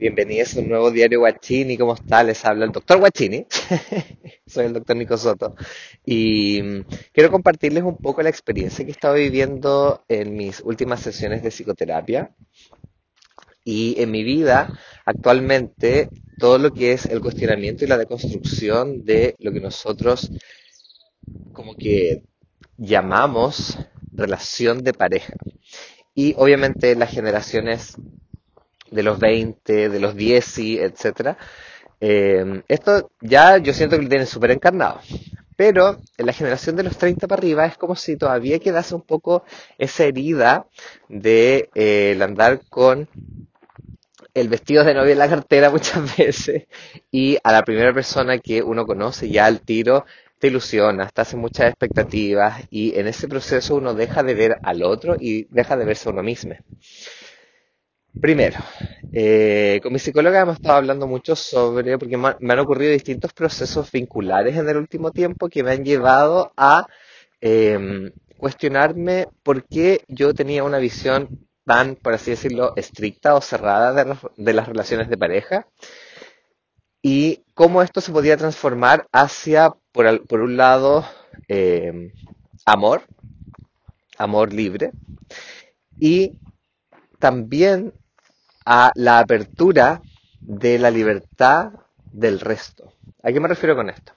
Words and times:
Bienvenidos 0.00 0.56
a 0.56 0.60
un 0.60 0.70
nuevo 0.70 0.90
diario 0.90 1.18
Guachini. 1.18 1.76
¿Cómo 1.76 1.92
está? 1.92 2.24
Les 2.24 2.42
habla 2.46 2.64
el 2.64 2.72
doctor 2.72 3.00
Guachini. 3.00 3.44
Soy 4.46 4.64
el 4.64 4.72
doctor 4.72 4.96
Nico 4.96 5.18
Soto. 5.18 5.54
Y 6.06 6.62
mm, 6.62 6.84
quiero 7.12 7.30
compartirles 7.30 7.84
un 7.84 7.98
poco 7.98 8.22
la 8.22 8.30
experiencia 8.30 8.82
que 8.82 8.92
he 8.92 8.94
estado 8.94 9.16
viviendo 9.16 10.02
en 10.08 10.34
mis 10.34 10.60
últimas 10.60 11.00
sesiones 11.00 11.42
de 11.42 11.50
psicoterapia. 11.50 12.34
Y 13.62 14.00
en 14.00 14.10
mi 14.10 14.24
vida, 14.24 14.72
actualmente, 15.04 16.08
todo 16.38 16.56
lo 16.56 16.72
que 16.72 16.92
es 16.92 17.04
el 17.04 17.20
cuestionamiento 17.20 17.84
y 17.84 17.88
la 17.88 17.98
deconstrucción 17.98 19.04
de 19.04 19.34
lo 19.38 19.52
que 19.52 19.60
nosotros 19.60 20.30
como 21.52 21.76
que 21.76 22.22
llamamos 22.78 23.76
relación 24.14 24.82
de 24.82 24.94
pareja. 24.94 25.34
Y 26.14 26.32
obviamente 26.38 26.96
las 26.96 27.10
generaciones 27.10 27.98
de 28.90 29.02
los 29.02 29.18
20, 29.18 29.88
de 29.88 30.00
los 30.00 30.14
10, 30.16 30.58
etcétera. 30.58 31.36
Eh, 32.00 32.62
esto 32.68 33.10
ya 33.20 33.58
yo 33.58 33.72
siento 33.74 33.96
que 33.96 34.02
lo 34.02 34.08
tienen 34.08 34.26
súper 34.26 34.50
encarnado. 34.52 35.00
Pero 35.56 35.98
en 36.16 36.24
la 36.24 36.32
generación 36.32 36.76
de 36.76 36.84
los 36.84 36.96
30 36.96 37.28
para 37.28 37.40
arriba 37.40 37.66
es 37.66 37.76
como 37.76 37.94
si 37.94 38.16
todavía 38.16 38.58
quedase 38.58 38.94
un 38.94 39.02
poco 39.02 39.44
esa 39.76 40.04
herida 40.04 40.66
de 41.08 41.68
eh, 41.74 42.12
el 42.12 42.22
andar 42.22 42.62
con 42.70 43.08
el 44.32 44.48
vestido 44.48 44.84
de 44.84 44.94
novia 44.94 45.12
en 45.12 45.18
la 45.18 45.28
cartera 45.28 45.70
muchas 45.76 46.16
veces 46.16 46.64
y 47.10 47.36
a 47.42 47.52
la 47.52 47.62
primera 47.62 47.92
persona 47.92 48.38
que 48.38 48.62
uno 48.62 48.86
conoce 48.86 49.28
ya 49.28 49.46
al 49.46 49.60
tiro 49.60 50.06
te 50.38 50.46
ilusiona, 50.46 51.10
te 51.10 51.20
hace 51.20 51.36
muchas 51.36 51.68
expectativas 51.68 52.62
y 52.70 52.98
en 52.98 53.06
ese 53.06 53.28
proceso 53.28 53.74
uno 53.74 53.92
deja 53.92 54.22
de 54.22 54.34
ver 54.34 54.56
al 54.62 54.82
otro 54.82 55.16
y 55.20 55.44
deja 55.50 55.76
de 55.76 55.84
verse 55.84 56.08
a 56.08 56.12
uno 56.12 56.22
mismo. 56.22 56.54
Primero, 58.18 58.58
eh, 59.12 59.78
con 59.82 59.92
mi 59.92 59.98
psicóloga 60.00 60.40
hemos 60.40 60.56
estado 60.56 60.78
hablando 60.78 61.06
mucho 61.06 61.36
sobre, 61.36 61.96
porque 61.96 62.16
me 62.16 62.52
han 62.52 62.58
ocurrido 62.58 62.92
distintos 62.92 63.32
procesos 63.32 63.90
vinculares 63.92 64.56
en 64.56 64.68
el 64.68 64.78
último 64.78 65.12
tiempo 65.12 65.48
que 65.48 65.62
me 65.62 65.70
han 65.70 65.84
llevado 65.84 66.52
a 66.56 66.86
em, 67.40 68.10
cuestionarme 68.36 69.28
por 69.44 69.64
qué 69.64 70.04
yo 70.08 70.34
tenía 70.34 70.64
una 70.64 70.78
visión 70.78 71.46
tan, 71.64 71.94
por 71.94 72.14
así 72.14 72.32
decirlo, 72.32 72.72
estricta 72.76 73.34
o 73.36 73.40
cerrada 73.40 73.92
de, 74.36 74.52
las 74.52 74.66
relaciones 74.66 75.08
de 75.08 75.16
pareja 75.16 75.68
y 77.02 77.44
cómo 77.54 77.80
esto 77.80 78.00
se 78.00 78.12
podía 78.12 78.36
transformar 78.36 79.06
hacia, 79.12 79.72
por, 79.92 80.26
por 80.26 80.40
un 80.40 80.56
lado, 80.56 81.06
em, 81.46 82.12
amor, 82.66 83.02
amor 84.18 84.52
libre, 84.52 84.90
y 85.98 86.38
también 87.20 87.92
a 88.64 88.92
la 88.94 89.18
apertura 89.18 90.00
de 90.40 90.78
la 90.78 90.90
libertad 90.90 91.72
del 92.12 92.40
resto. 92.40 92.92
¿A 93.22 93.32
qué 93.32 93.40
me 93.40 93.48
refiero 93.48 93.76
con 93.76 93.90
esto? 93.90 94.12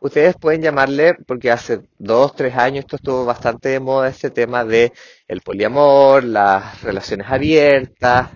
Ustedes 0.00 0.36
pueden 0.36 0.60
llamarle, 0.60 1.14
porque 1.26 1.50
hace 1.50 1.80
dos, 1.98 2.36
tres 2.36 2.54
años 2.56 2.84
esto 2.84 2.96
estuvo 2.96 3.24
bastante 3.24 3.70
de 3.70 3.80
moda, 3.80 4.08
este 4.08 4.30
tema 4.30 4.64
de 4.64 4.92
el 5.26 5.40
poliamor, 5.40 6.24
las 6.24 6.82
relaciones 6.82 7.26
abiertas, 7.30 8.30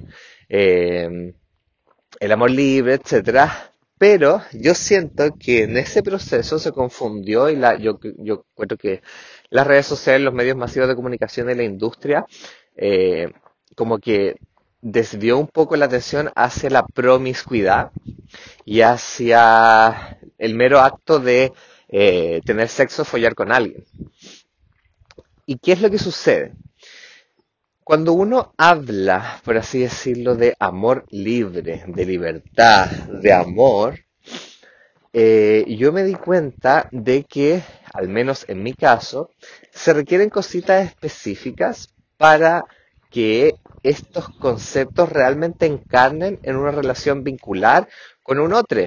eh, 0.48 1.34
el 2.20 2.32
amor 2.32 2.50
libre, 2.50 2.94
etcétera. 2.94 3.72
Pero 3.98 4.42
yo 4.52 4.74
siento 4.74 5.34
que 5.38 5.64
en 5.64 5.76
ese 5.76 6.02
proceso 6.02 6.58
se 6.58 6.72
confundió 6.72 7.50
y 7.50 7.56
la, 7.56 7.76
yo, 7.76 7.98
yo 8.16 8.44
creo 8.56 8.78
que 8.78 9.02
las 9.50 9.66
redes 9.66 9.86
sociales, 9.86 10.22
los 10.22 10.34
medios 10.34 10.56
masivos 10.56 10.88
de 10.88 10.94
comunicación 10.94 11.50
y 11.50 11.54
la 11.54 11.64
industria, 11.64 12.24
eh, 12.76 13.32
como 13.74 13.98
que 13.98 14.36
desvió 14.80 15.38
un 15.38 15.46
poco 15.46 15.76
la 15.76 15.86
atención 15.86 16.30
hacia 16.34 16.70
la 16.70 16.86
promiscuidad 16.86 17.90
y 18.64 18.82
hacia 18.82 20.18
el 20.38 20.54
mero 20.54 20.80
acto 20.80 21.18
de 21.18 21.52
eh, 21.88 22.40
tener 22.44 22.68
sexo, 22.68 23.04
follar 23.04 23.34
con 23.34 23.52
alguien. 23.52 23.84
¿Y 25.46 25.58
qué 25.58 25.72
es 25.72 25.80
lo 25.80 25.90
que 25.90 25.98
sucede? 25.98 26.52
Cuando 27.82 28.12
uno 28.12 28.52
habla, 28.58 29.40
por 29.44 29.56
así 29.56 29.78
decirlo, 29.78 30.34
de 30.36 30.54
amor 30.58 31.06
libre, 31.08 31.84
de 31.86 32.04
libertad, 32.04 32.90
de 32.90 33.32
amor, 33.32 33.98
eh, 35.14 35.64
yo 35.66 35.90
me 35.90 36.04
di 36.04 36.12
cuenta 36.12 36.88
de 36.92 37.24
que, 37.24 37.62
al 37.94 38.08
menos 38.08 38.44
en 38.48 38.62
mi 38.62 38.74
caso, 38.74 39.30
se 39.70 39.94
requieren 39.94 40.28
cositas 40.28 40.86
específicas 40.86 41.94
para 42.18 42.66
que 43.10 43.54
estos 43.88 44.28
conceptos 44.28 45.08
realmente 45.08 45.66
encarnen 45.66 46.38
en 46.42 46.56
una 46.56 46.70
relación 46.70 47.24
vincular 47.24 47.88
con 48.22 48.38
un 48.38 48.52
otro. 48.52 48.82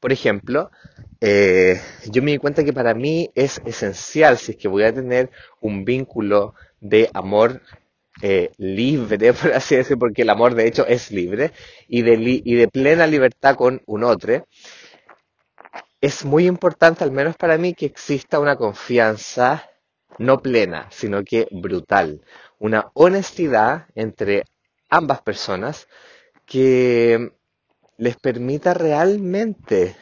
Por 0.00 0.12
ejemplo, 0.12 0.70
eh, 1.20 1.80
yo 2.06 2.22
me 2.22 2.30
di 2.30 2.38
cuenta 2.38 2.64
que 2.64 2.72
para 2.72 2.94
mí 2.94 3.30
es 3.34 3.60
esencial, 3.66 4.38
si 4.38 4.52
es 4.52 4.58
que 4.58 4.68
voy 4.68 4.84
a 4.84 4.94
tener 4.94 5.30
un 5.60 5.84
vínculo 5.84 6.54
de 6.80 7.10
amor 7.12 7.60
eh, 8.22 8.52
libre, 8.56 9.32
por 9.34 9.52
así 9.52 9.76
decirlo, 9.76 9.98
porque 9.98 10.22
el 10.22 10.30
amor 10.30 10.54
de 10.54 10.66
hecho 10.66 10.86
es 10.86 11.10
libre, 11.10 11.52
y 11.88 12.00
de, 12.00 12.14
y 12.42 12.54
de 12.54 12.68
plena 12.68 13.06
libertad 13.06 13.56
con 13.56 13.82
un 13.84 14.04
otro, 14.04 14.46
es 16.00 16.24
muy 16.24 16.46
importante, 16.46 17.04
al 17.04 17.12
menos 17.12 17.36
para 17.36 17.58
mí, 17.58 17.74
que 17.74 17.84
exista 17.84 18.38
una 18.38 18.56
confianza 18.56 19.70
no 20.18 20.40
plena, 20.40 20.86
sino 20.90 21.22
que 21.22 21.46
brutal. 21.50 22.22
Una 22.60 22.92
honestidad 22.94 23.86
entre 23.94 24.44
ambas 24.88 25.22
personas 25.22 25.88
que 26.44 27.32
les 27.96 28.16
permita 28.16 28.74
realmente 28.74 29.96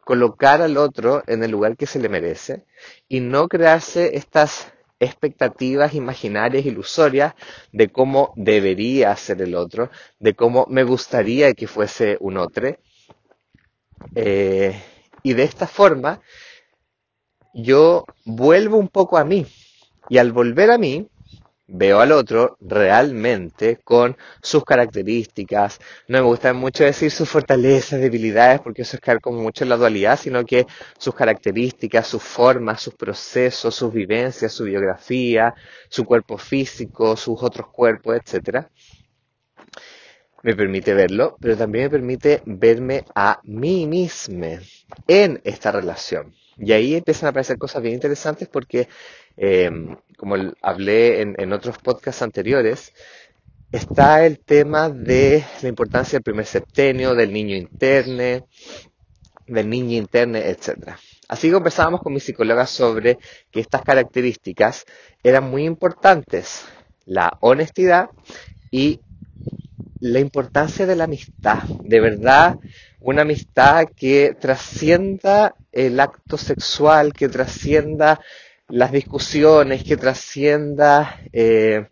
colocar 0.00 0.60
al 0.60 0.76
otro 0.76 1.22
en 1.26 1.44
el 1.44 1.52
lugar 1.52 1.76
que 1.76 1.86
se 1.86 2.00
le 2.00 2.08
merece 2.08 2.66
y 3.08 3.20
no 3.20 3.48
crearse 3.48 4.16
estas 4.16 4.72
expectativas 4.98 5.94
imaginarias, 5.94 6.66
ilusorias 6.66 7.34
de 7.72 7.88
cómo 7.88 8.32
debería 8.36 9.14
ser 9.16 9.40
el 9.40 9.54
otro, 9.54 9.90
de 10.18 10.34
cómo 10.34 10.66
me 10.68 10.82
gustaría 10.82 11.54
que 11.54 11.68
fuese 11.68 12.16
un 12.20 12.36
otro. 12.36 12.76
Eh, 14.16 14.82
y 15.22 15.34
de 15.34 15.44
esta 15.44 15.68
forma 15.68 16.20
yo 17.54 18.04
vuelvo 18.24 18.76
un 18.76 18.88
poco 18.88 19.16
a 19.18 19.24
mí. 19.24 19.46
Y 20.08 20.18
al 20.18 20.32
volver 20.32 20.70
a 20.70 20.78
mí, 20.78 21.08
veo 21.66 22.00
al 22.00 22.12
otro 22.12 22.56
realmente 22.60 23.78
con 23.82 24.16
sus 24.42 24.64
características. 24.64 25.80
No 26.08 26.18
me 26.18 26.24
gusta 26.24 26.52
mucho 26.52 26.84
decir 26.84 27.10
sus 27.10 27.28
fortalezas, 27.28 28.00
debilidades, 28.00 28.60
porque 28.60 28.82
eso 28.82 28.96
es 28.96 29.00
caer 29.00 29.20
como 29.20 29.40
mucho 29.40 29.64
en 29.64 29.70
la 29.70 29.76
dualidad, 29.76 30.18
sino 30.18 30.44
que 30.44 30.66
sus 30.98 31.14
características, 31.14 32.06
sus 32.06 32.22
formas, 32.22 32.82
sus 32.82 32.94
procesos, 32.94 33.74
sus 33.74 33.92
vivencias, 33.92 34.52
su 34.52 34.64
biografía, 34.64 35.54
su 35.88 36.04
cuerpo 36.04 36.38
físico, 36.38 37.16
sus 37.16 37.42
otros 37.42 37.68
cuerpos, 37.68 38.16
etcétera. 38.16 38.70
Me 40.42 40.54
permite 40.54 40.92
verlo, 40.92 41.36
pero 41.40 41.56
también 41.56 41.84
me 41.84 41.90
permite 41.90 42.42
verme 42.44 43.04
a 43.14 43.40
mí 43.44 43.86
misma 43.86 44.60
en 45.08 45.40
esta 45.42 45.72
relación. 45.72 46.34
Y 46.58 46.72
ahí 46.72 46.94
empiezan 46.94 47.26
a 47.26 47.30
aparecer 47.30 47.58
cosas 47.58 47.82
bien 47.82 47.94
interesantes 47.94 48.48
porque, 48.48 48.88
eh, 49.36 49.70
como 50.16 50.36
hablé 50.62 51.22
en, 51.22 51.52
otros 51.52 51.78
podcasts 51.78 52.22
anteriores, 52.22 52.92
está 53.72 54.24
el 54.24 54.38
tema 54.38 54.88
de 54.88 55.44
la 55.62 55.68
importancia 55.68 56.16
del 56.18 56.22
primer 56.22 56.46
septenio, 56.46 57.14
del 57.14 57.32
niño 57.32 57.56
interno, 57.56 58.46
del 59.46 59.68
niño 59.68 59.96
interno, 59.96 60.38
etc. 60.38 60.96
Así 61.28 61.50
conversábamos 61.50 62.00
con 62.00 62.12
mi 62.12 62.20
psicóloga 62.20 62.66
sobre 62.66 63.18
que 63.50 63.60
estas 63.60 63.82
características 63.82 64.84
eran 65.22 65.50
muy 65.50 65.64
importantes, 65.64 66.64
la 67.06 67.36
honestidad 67.40 68.10
y 68.70 69.00
la 70.04 70.20
importancia 70.20 70.84
de 70.84 70.96
la 70.96 71.04
amistad. 71.04 71.62
De 71.82 71.98
verdad, 71.98 72.58
una 73.00 73.22
amistad 73.22 73.86
que 73.96 74.36
trascienda 74.38 75.56
el 75.72 75.98
acto 75.98 76.36
sexual, 76.36 77.14
que 77.14 77.30
trascienda 77.30 78.20
las 78.68 78.92
discusiones, 78.92 79.82
que 79.82 79.96
trascienda, 79.96 81.20
eh, 81.32 81.88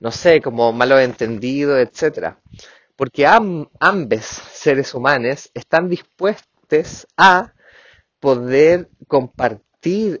no 0.00 0.10
sé, 0.10 0.42
como 0.42 0.70
malos 0.74 1.00
entendidos, 1.00 1.78
etc. 1.80 2.34
Porque 2.94 3.26
ambos 3.26 4.24
seres 4.52 4.92
humanos 4.92 5.50
están 5.54 5.88
dispuestos 5.88 7.06
a 7.16 7.54
poder 8.20 8.90
compartir 9.08 9.71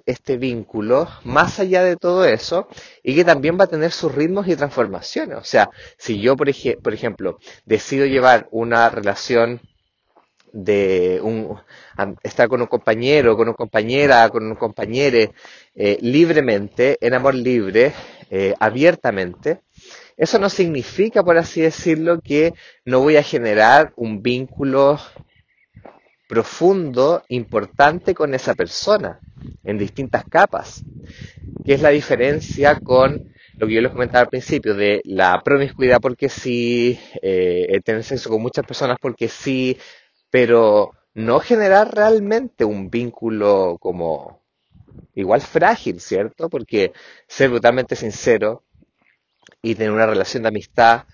este 0.06 0.36
vínculo 0.38 1.08
más 1.24 1.60
allá 1.60 1.84
de 1.84 1.96
todo 1.96 2.24
eso 2.24 2.68
y 3.02 3.14
que 3.14 3.24
también 3.24 3.56
va 3.58 3.64
a 3.64 3.68
tener 3.68 3.92
sus 3.92 4.12
ritmos 4.14 4.48
y 4.48 4.56
transformaciones. 4.56 5.38
O 5.38 5.44
sea, 5.44 5.70
si 5.96 6.20
yo, 6.20 6.36
por, 6.36 6.48
por 6.82 6.94
ejemplo, 6.94 7.38
decido 7.64 8.06
llevar 8.06 8.48
una 8.50 8.88
relación 8.90 9.60
de 10.52 11.20
un, 11.22 11.58
estar 12.22 12.48
con 12.48 12.60
un 12.60 12.66
compañero, 12.66 13.36
con 13.36 13.48
una 13.48 13.56
compañera, 13.56 14.28
con 14.28 14.44
un 14.46 14.56
compañero 14.56 15.32
eh, 15.74 15.98
libremente, 16.00 16.98
en 17.00 17.14
amor 17.14 17.34
libre, 17.34 17.92
eh, 18.30 18.54
abiertamente, 18.60 19.60
eso 20.16 20.38
no 20.38 20.50
significa, 20.50 21.22
por 21.22 21.38
así 21.38 21.62
decirlo, 21.62 22.20
que 22.20 22.52
no 22.84 23.00
voy 23.00 23.16
a 23.16 23.22
generar 23.22 23.92
un 23.96 24.22
vínculo 24.22 24.98
profundo, 26.32 27.22
importante 27.28 28.14
con 28.14 28.32
esa 28.32 28.54
persona, 28.54 29.20
en 29.64 29.76
distintas 29.76 30.24
capas, 30.24 30.82
que 31.62 31.74
es 31.74 31.82
la 31.82 31.90
diferencia 31.90 32.80
con 32.80 33.30
lo 33.58 33.66
que 33.66 33.74
yo 33.74 33.82
les 33.82 33.92
comentaba 33.92 34.20
al 34.20 34.30
principio, 34.30 34.72
de 34.72 35.02
la 35.04 35.42
promiscuidad 35.44 36.00
porque 36.00 36.30
sí, 36.30 36.98
eh, 37.20 37.78
tener 37.84 38.02
sexo 38.02 38.30
con 38.30 38.40
muchas 38.40 38.64
personas 38.64 38.96
porque 38.98 39.28
sí, 39.28 39.76
pero 40.30 40.92
no 41.12 41.38
generar 41.38 41.94
realmente 41.94 42.64
un 42.64 42.88
vínculo 42.88 43.76
como 43.78 44.40
igual 45.14 45.42
frágil, 45.42 46.00
¿cierto? 46.00 46.48
Porque 46.48 46.94
ser 47.28 47.50
brutalmente 47.50 47.94
sincero 47.94 48.62
y 49.60 49.74
tener 49.74 49.92
una 49.92 50.06
relación 50.06 50.44
de 50.44 50.48
amistad, 50.48 51.04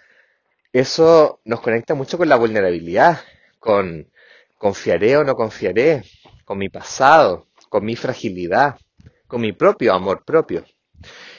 eso 0.73 1.41
nos 1.45 1.61
conecta 1.61 1.95
mucho 1.95 2.19
con 2.19 2.29
la 2.29 2.37
vulnerabilidad, 2.37 3.19
con 3.59 4.07
confiaré 4.59 5.17
o 5.17 5.25
no 5.25 5.35
confiaré, 5.35 6.03
con 6.45 6.59
mi 6.59 6.69
pasado, 6.69 7.47
con 7.69 7.85
mi 7.85 7.97
fragilidad, 7.97 8.77
con 9.27 9.41
mi 9.41 9.53
propio 9.53 9.95
amor 9.95 10.25
propio. 10.25 10.65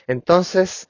Entonces, 0.08 0.90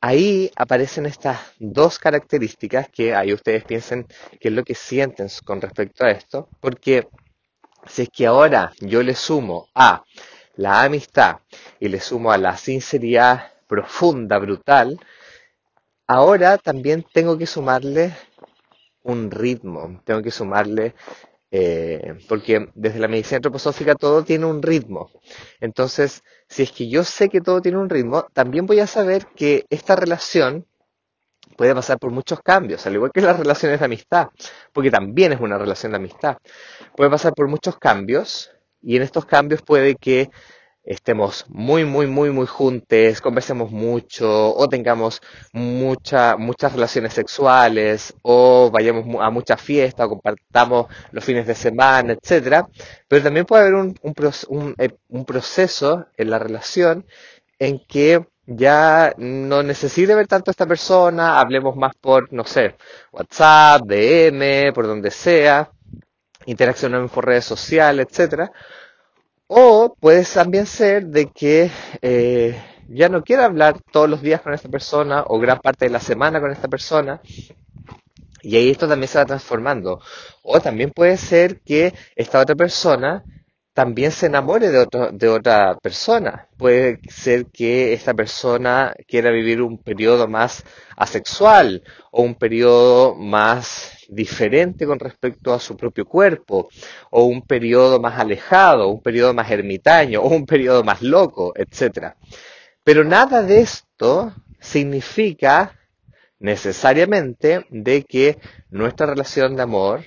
ahí 0.00 0.50
aparecen 0.56 1.06
estas 1.06 1.38
dos 1.58 1.98
características 1.98 2.88
que 2.88 3.14
ahí 3.14 3.32
ustedes 3.32 3.64
piensen 3.64 4.06
qué 4.40 4.48
es 4.48 4.54
lo 4.54 4.64
que 4.64 4.74
sienten 4.74 5.28
con 5.44 5.60
respecto 5.60 6.04
a 6.04 6.10
esto, 6.10 6.48
porque 6.60 7.08
si 7.86 8.02
es 8.02 8.08
que 8.10 8.26
ahora 8.26 8.72
yo 8.80 9.02
le 9.02 9.14
sumo 9.14 9.68
a 9.74 10.04
la 10.56 10.82
amistad 10.82 11.38
y 11.80 11.88
le 11.88 12.00
sumo 12.00 12.32
a 12.32 12.38
la 12.38 12.56
sinceridad 12.56 13.52
profunda, 13.66 14.38
brutal, 14.38 14.98
ahora 16.06 16.58
también 16.58 17.04
tengo 17.12 17.38
que 17.38 17.46
sumarle 17.46 18.14
un 19.08 19.30
ritmo, 19.30 20.00
tengo 20.04 20.22
que 20.22 20.30
sumarle, 20.30 20.94
eh, 21.50 22.18
porque 22.28 22.68
desde 22.74 22.98
la 22.98 23.08
medicina 23.08 23.36
antroposófica 23.36 23.94
todo 23.94 24.22
tiene 24.22 24.46
un 24.46 24.62
ritmo. 24.62 25.10
Entonces, 25.60 26.22
si 26.48 26.62
es 26.62 26.72
que 26.72 26.88
yo 26.88 27.04
sé 27.04 27.28
que 27.28 27.40
todo 27.40 27.62
tiene 27.62 27.78
un 27.78 27.88
ritmo, 27.88 28.26
también 28.32 28.66
voy 28.66 28.80
a 28.80 28.86
saber 28.86 29.26
que 29.34 29.64
esta 29.70 29.96
relación 29.96 30.66
puede 31.56 31.74
pasar 31.74 31.98
por 31.98 32.10
muchos 32.10 32.40
cambios, 32.40 32.86
al 32.86 32.94
igual 32.94 33.10
que 33.12 33.20
las 33.20 33.38
relaciones 33.38 33.80
de 33.80 33.86
amistad, 33.86 34.28
porque 34.72 34.90
también 34.90 35.32
es 35.32 35.40
una 35.40 35.58
relación 35.58 35.92
de 35.92 35.96
amistad. 35.96 36.36
Puede 36.96 37.10
pasar 37.10 37.32
por 37.34 37.48
muchos 37.48 37.78
cambios 37.78 38.50
y 38.82 38.96
en 38.96 39.02
estos 39.02 39.24
cambios 39.24 39.62
puede 39.62 39.96
que 39.96 40.30
estemos 40.88 41.44
muy, 41.48 41.84
muy, 41.84 42.06
muy, 42.06 42.30
muy 42.30 42.46
juntos, 42.46 43.20
conversemos 43.20 43.70
mucho, 43.70 44.54
o 44.54 44.68
tengamos 44.68 45.20
mucha, 45.52 46.36
muchas 46.38 46.72
relaciones 46.72 47.12
sexuales, 47.12 48.14
o 48.22 48.70
vayamos 48.72 49.04
a 49.20 49.30
muchas 49.30 49.60
fiestas, 49.60 50.06
o 50.06 50.10
compartamos 50.10 50.86
los 51.12 51.22
fines 51.24 51.46
de 51.46 51.54
semana, 51.54 52.14
etcétera. 52.14 52.68
Pero 53.06 53.22
también 53.22 53.44
puede 53.44 53.62
haber 53.62 53.74
un, 53.74 53.94
eh, 54.78 54.96
un 55.08 55.24
proceso 55.26 56.06
en 56.16 56.30
la 56.30 56.38
relación 56.38 57.04
en 57.58 57.80
que 57.86 58.26
ya 58.46 59.12
no 59.18 59.62
necesite 59.62 60.14
ver 60.14 60.26
tanto 60.26 60.50
a 60.50 60.52
esta 60.52 60.66
persona, 60.66 61.38
hablemos 61.38 61.76
más 61.76 61.92
por, 62.00 62.32
no 62.32 62.44
sé, 62.44 62.76
WhatsApp, 63.12 63.82
DM, 63.84 64.72
por 64.72 64.86
donde 64.86 65.10
sea, 65.10 65.70
interaccionemos 66.46 67.10
por 67.10 67.26
redes 67.26 67.44
sociales, 67.44 68.06
etcétera 68.10 68.50
o 69.48 69.96
puede 69.98 70.24
también 70.24 70.66
ser 70.66 71.06
de 71.06 71.26
que 71.30 71.70
eh, 72.02 72.62
ya 72.88 73.08
no 73.08 73.24
quiera 73.24 73.46
hablar 73.46 73.80
todos 73.90 74.08
los 74.08 74.22
días 74.22 74.42
con 74.42 74.54
esta 74.54 74.68
persona 74.68 75.24
o 75.26 75.38
gran 75.38 75.58
parte 75.58 75.86
de 75.86 75.90
la 75.90 76.00
semana 76.00 76.40
con 76.40 76.50
esta 76.50 76.68
persona. 76.68 77.20
Y 78.42 78.56
ahí 78.56 78.70
esto 78.70 78.86
también 78.86 79.08
se 79.08 79.18
va 79.18 79.26
transformando. 79.26 80.00
O 80.42 80.60
también 80.60 80.90
puede 80.90 81.16
ser 81.16 81.60
que 81.60 81.92
esta 82.14 82.40
otra 82.40 82.54
persona 82.54 83.24
también 83.72 84.12
se 84.12 84.26
enamore 84.26 84.70
de, 84.70 84.86
de 85.12 85.28
otra 85.28 85.76
persona. 85.82 86.48
Puede 86.56 87.00
ser 87.08 87.46
que 87.46 87.94
esta 87.94 88.14
persona 88.14 88.94
quiera 89.06 89.30
vivir 89.30 89.62
un 89.62 89.78
periodo 89.78 90.28
más 90.28 90.64
asexual 90.96 91.82
o 92.10 92.22
un 92.22 92.34
periodo 92.34 93.14
más 93.14 93.97
diferente 94.08 94.86
con 94.86 94.98
respecto 94.98 95.52
a 95.54 95.60
su 95.60 95.76
propio 95.76 96.06
cuerpo, 96.06 96.68
o 97.10 97.24
un 97.24 97.42
periodo 97.42 98.00
más 98.00 98.18
alejado, 98.18 98.88
un 98.88 99.02
periodo 99.02 99.34
más 99.34 99.50
ermitaño, 99.50 100.22
o 100.22 100.28
un 100.28 100.46
periodo 100.46 100.82
más 100.82 101.02
loco, 101.02 101.52
etc. 101.54 102.14
Pero 102.82 103.04
nada 103.04 103.42
de 103.42 103.60
esto 103.60 104.34
significa 104.58 105.78
necesariamente 106.40 107.66
de 107.70 108.04
que 108.04 108.38
nuestra 108.70 109.06
relación 109.06 109.54
de 109.54 109.62
amor 109.62 110.04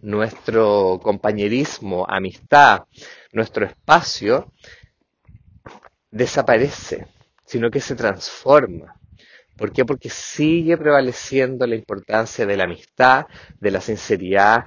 nuestro 0.00 1.00
compañerismo, 1.02 2.06
amistad, 2.08 2.84
nuestro 3.32 3.66
espacio, 3.66 4.52
desaparece, 6.10 7.06
sino 7.44 7.70
que 7.70 7.80
se 7.80 7.94
transforma. 7.94 8.94
¿Por 9.62 9.72
qué? 9.72 9.84
Porque 9.84 10.10
sigue 10.10 10.76
prevaleciendo 10.76 11.68
la 11.68 11.76
importancia 11.76 12.44
de 12.44 12.56
la 12.56 12.64
amistad, 12.64 13.26
de 13.60 13.70
la 13.70 13.80
sinceridad 13.80 14.64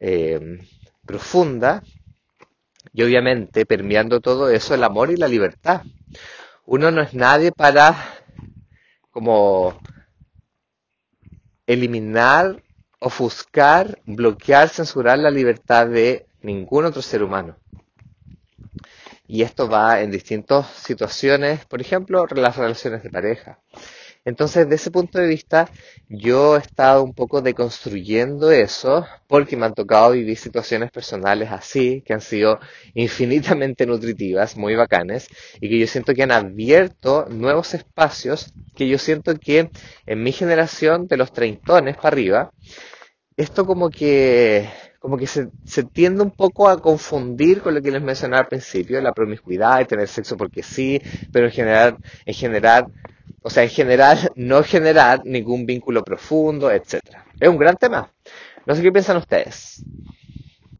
eh, 0.00 0.66
profunda 1.04 1.82
y 2.94 3.02
obviamente 3.02 3.66
permeando 3.66 4.22
todo 4.22 4.48
eso 4.48 4.74
el 4.74 4.82
amor 4.82 5.10
y 5.10 5.18
la 5.18 5.28
libertad. 5.28 5.82
Uno 6.64 6.90
no 6.90 7.02
es 7.02 7.12
nadie 7.12 7.52
para 7.52 8.02
como 9.10 9.78
eliminar 11.66 12.62
ofuscar, 13.00 13.98
bloquear, 14.06 14.70
censurar 14.70 15.18
la 15.18 15.30
libertad 15.30 15.86
de 15.86 16.24
ningún 16.40 16.86
otro 16.86 17.02
ser 17.02 17.22
humano. 17.22 17.58
Y 19.26 19.42
esto 19.42 19.68
va 19.68 20.00
en 20.00 20.10
distintas 20.10 20.66
situaciones, 20.68 21.66
por 21.66 21.82
ejemplo, 21.82 22.26
las 22.34 22.56
relaciones 22.56 23.02
de 23.02 23.10
pareja. 23.10 23.58
Entonces, 24.24 24.68
de 24.68 24.76
ese 24.76 24.90
punto 24.90 25.18
de 25.18 25.26
vista, 25.26 25.68
yo 26.08 26.56
he 26.56 26.60
estado 26.60 27.02
un 27.04 27.12
poco 27.12 27.42
deconstruyendo 27.42 28.50
eso 28.50 29.06
porque 29.26 29.56
me 29.56 29.66
han 29.66 29.74
tocado 29.74 30.12
vivir 30.12 30.38
situaciones 30.38 30.90
personales 30.90 31.50
así, 31.52 32.02
que 32.06 32.14
han 32.14 32.22
sido 32.22 32.58
infinitamente 32.94 33.86
nutritivas, 33.86 34.56
muy 34.56 34.76
bacanes, 34.76 35.28
y 35.60 35.68
que 35.68 35.78
yo 35.78 35.86
siento 35.86 36.14
que 36.14 36.22
han 36.22 36.32
abierto 36.32 37.26
nuevos 37.28 37.74
espacios 37.74 38.52
que 38.74 38.88
yo 38.88 38.98
siento 38.98 39.34
que 39.38 39.70
en 40.06 40.22
mi 40.22 40.32
generación, 40.32 41.06
de 41.06 41.16
los 41.16 41.32
treintones 41.32 41.96
para 41.96 42.08
arriba, 42.08 42.50
esto 43.36 43.66
como 43.66 43.90
que 43.90 44.68
como 44.98 45.18
que 45.18 45.26
se, 45.26 45.48
se, 45.66 45.82
tiende 45.82 46.22
un 46.22 46.30
poco 46.30 46.66
a 46.66 46.80
confundir 46.80 47.60
con 47.60 47.74
lo 47.74 47.82
que 47.82 47.90
les 47.90 48.00
mencionaba 48.00 48.44
al 48.44 48.48
principio, 48.48 48.98
la 49.02 49.12
promiscuidad 49.12 49.80
y 49.80 49.84
tener 49.84 50.08
sexo 50.08 50.34
porque 50.38 50.62
sí, 50.62 50.98
pero 51.30 51.44
en 51.44 51.52
general, 51.52 51.98
en 52.24 52.34
general, 52.34 52.86
o 53.42 53.50
sea, 53.50 53.62
en 53.64 53.70
general, 53.70 54.32
no 54.36 54.62
generar 54.62 55.22
ningún 55.24 55.66
vínculo 55.66 56.02
profundo, 56.02 56.70
etcétera. 56.70 57.24
Es 57.38 57.48
un 57.48 57.58
gran 57.58 57.76
tema. 57.76 58.10
No 58.66 58.74
sé 58.74 58.82
qué 58.82 58.92
piensan 58.92 59.16
ustedes. 59.18 59.82